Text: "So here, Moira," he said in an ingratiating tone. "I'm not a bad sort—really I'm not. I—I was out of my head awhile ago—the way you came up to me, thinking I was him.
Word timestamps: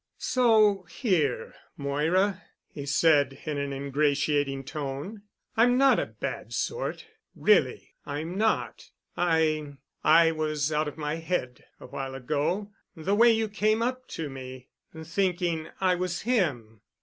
"So 0.17 0.87
here, 0.89 1.53
Moira," 1.77 2.41
he 2.73 2.87
said 2.87 3.39
in 3.45 3.59
an 3.59 3.71
ingratiating 3.71 4.63
tone. 4.63 5.21
"I'm 5.55 5.77
not 5.77 5.99
a 5.99 6.07
bad 6.07 6.53
sort—really 6.53 7.93
I'm 8.03 8.35
not. 8.35 8.89
I—I 9.15 10.31
was 10.31 10.71
out 10.71 10.87
of 10.87 10.97
my 10.97 11.17
head 11.17 11.65
awhile 11.79 12.15
ago—the 12.15 13.13
way 13.13 13.29
you 13.31 13.47
came 13.47 13.83
up 13.83 14.07
to 14.17 14.27
me, 14.27 14.69
thinking 15.03 15.67
I 15.79 15.93
was 15.93 16.21
him. 16.21 16.81